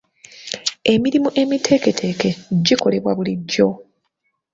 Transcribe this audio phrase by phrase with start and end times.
[0.93, 2.29] Emirimu emiteeketeeke
[2.65, 3.67] gikolebwa bulijjo.